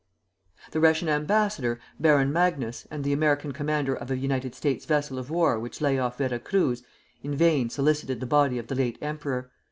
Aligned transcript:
The 0.71 0.79
Russian 0.79 1.09
ambassador, 1.09 1.79
Baron 1.99 2.33
Magnus, 2.33 2.87
and 2.89 3.03
the 3.03 3.13
American 3.13 3.51
commander 3.51 3.93
of 3.93 4.09
a 4.09 4.17
United 4.17 4.55
States 4.55 4.83
vessel 4.83 5.19
of 5.19 5.29
war 5.29 5.59
which 5.59 5.79
layoff 5.79 6.17
Vera 6.17 6.39
Cruz, 6.39 6.81
in 7.21 7.35
vain 7.35 7.69
solicited 7.69 8.19
the 8.19 8.25
body 8.25 8.57
of 8.57 8.65
the 8.65 8.73
late 8.73 8.97
emperor. 8.99 9.51